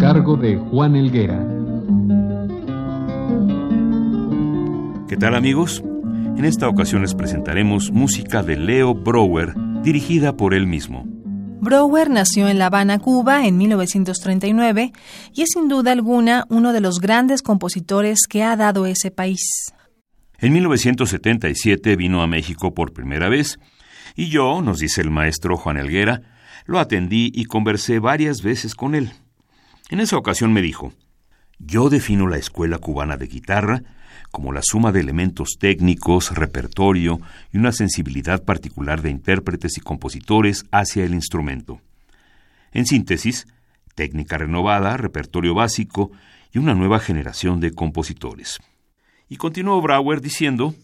[0.00, 1.38] Cargo de Juan Elguera.
[5.06, 5.84] ¿Qué tal amigos?
[6.38, 11.04] En esta ocasión les presentaremos música de Leo Brower, dirigida por él mismo.
[11.60, 14.92] Brower nació en La Habana, Cuba, en 1939
[15.34, 19.42] y es sin duda alguna uno de los grandes compositores que ha dado ese país.
[20.38, 23.60] En 1977 vino a México por primera vez
[24.16, 26.22] y yo, nos dice el maestro Juan Elguera,
[26.64, 29.12] lo atendí y conversé varias veces con él.
[29.88, 30.92] En esa ocasión me dijo,
[31.58, 33.82] yo defino la escuela cubana de guitarra
[34.30, 37.20] como la suma de elementos técnicos, repertorio
[37.52, 41.80] y una sensibilidad particular de intérpretes y compositores hacia el instrumento.
[42.72, 43.46] En síntesis,
[43.94, 46.12] técnica renovada, repertorio básico
[46.52, 48.58] y una nueva generación de compositores.
[49.28, 50.74] Y continuó Brauer diciendo,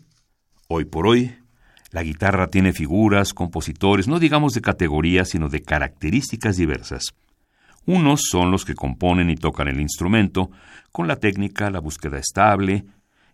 [0.69, 1.37] hoy por hoy,
[1.91, 7.15] la guitarra tiene figuras, compositores, no digamos de categorías, sino de características diversas.
[7.87, 10.51] Unos son los que componen y tocan el instrumento,
[10.91, 12.85] con la técnica, la búsqueda estable,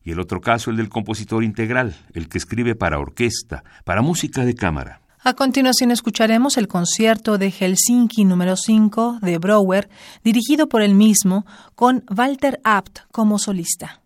[0.05, 4.45] y el otro caso el del compositor integral, el que escribe para orquesta, para música
[4.45, 5.01] de cámara.
[5.25, 9.89] A continuación escucharemos el concierto de Helsinki número 5 de Brouwer,
[10.25, 14.02] dirigido por él mismo, con Walter Abt como solista.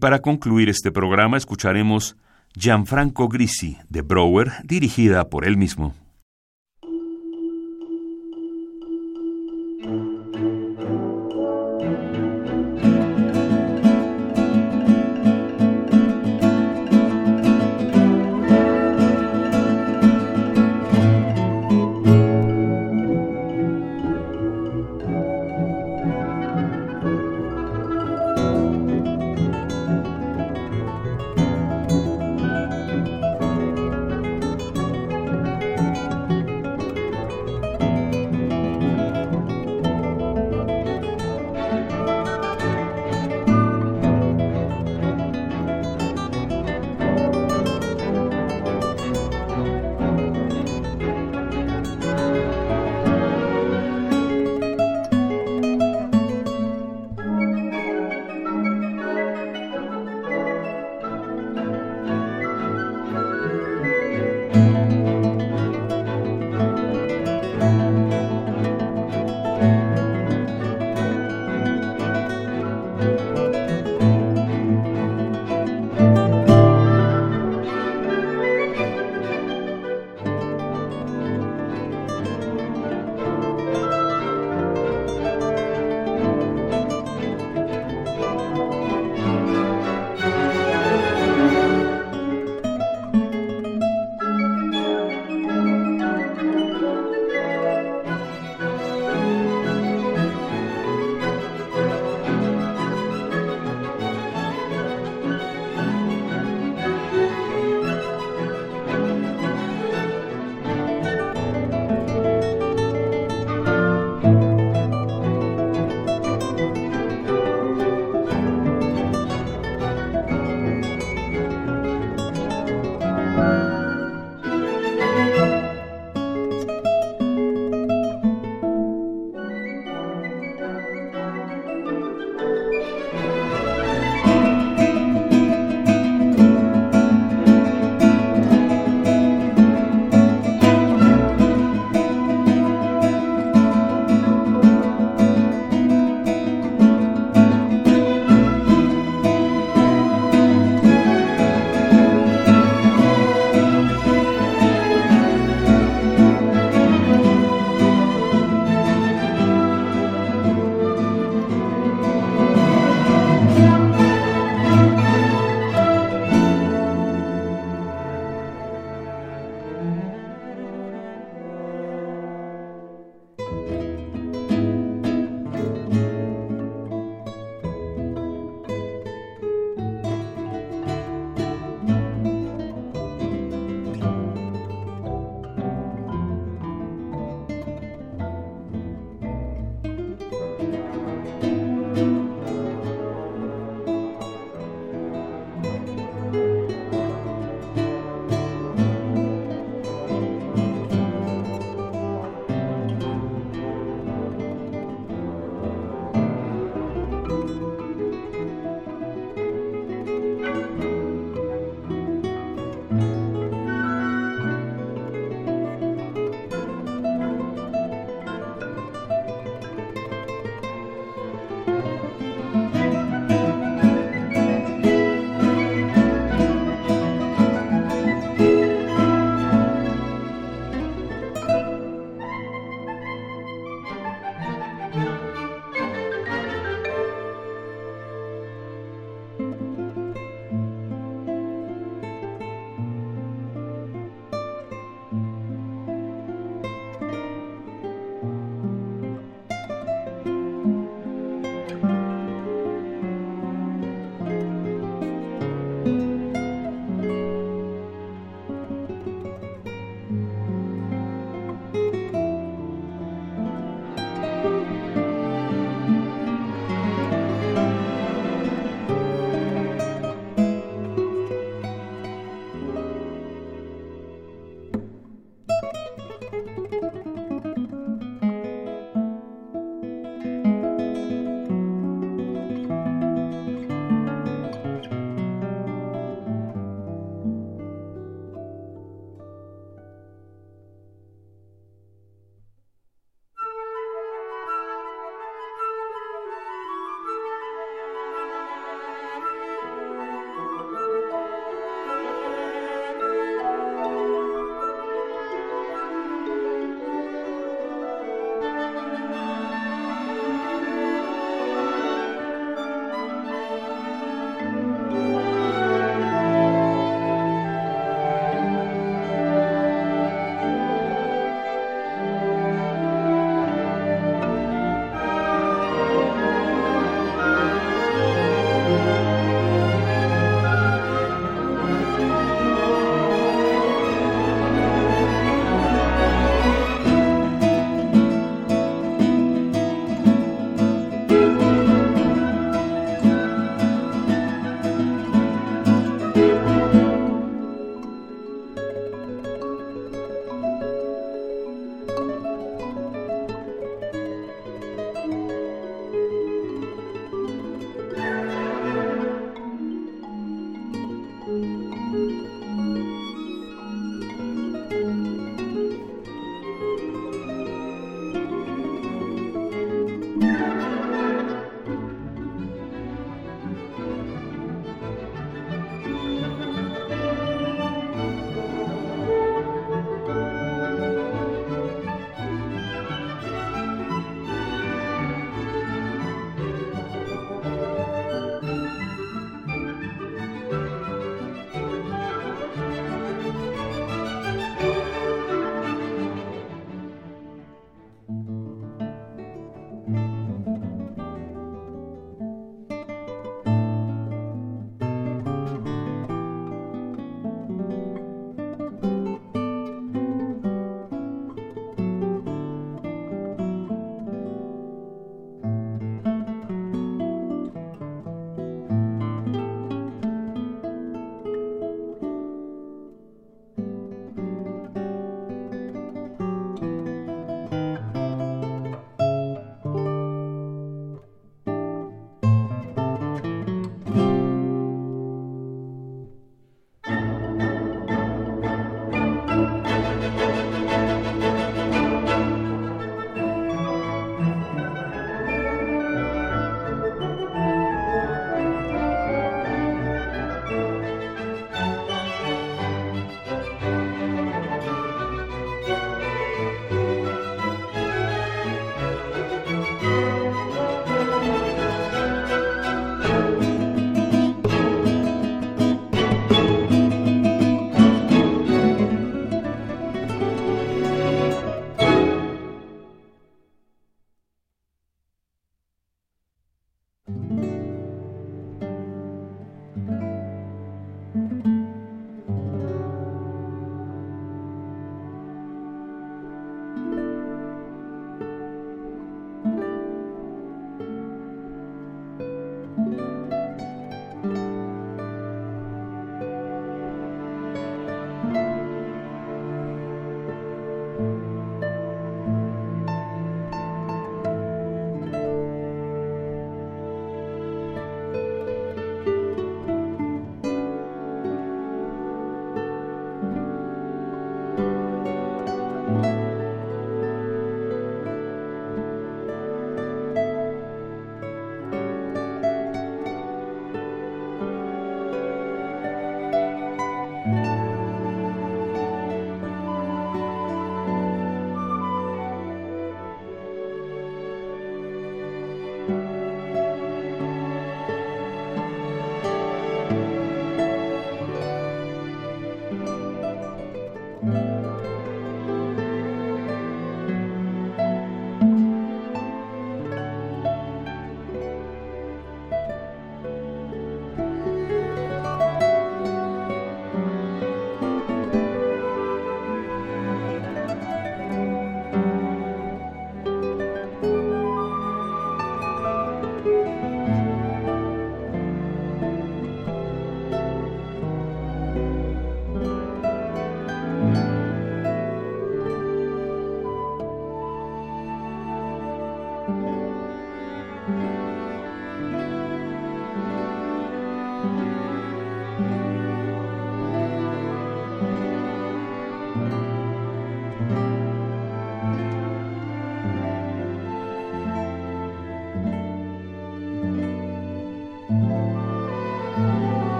[0.00, 2.16] Para concluir este programa escucharemos
[2.54, 5.94] Gianfranco Grisi de Brower, dirigida por él mismo.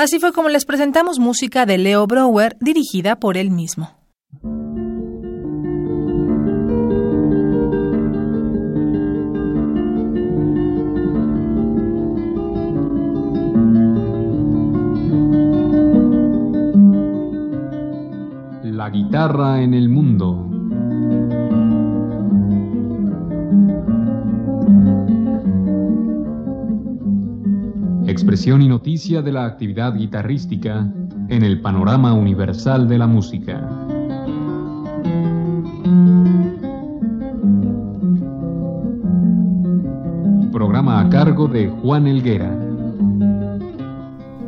[0.00, 3.99] Así fue como les presentamos música de Leo Brower dirigida por él mismo.
[29.00, 30.86] De la actividad guitarrística
[31.28, 33.66] en el panorama universal de la música.
[40.52, 42.54] Programa a cargo de Juan Elguera.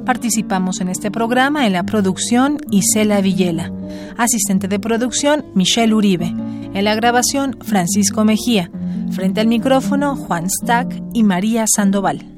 [0.04, 3.72] Participamos en este programa en la producción Isela Villela,
[4.18, 8.70] asistente de producción Michelle Uribe, en la grabación Francisco Mejía,
[9.12, 12.31] frente al micrófono Juan Stack y María Sandoval.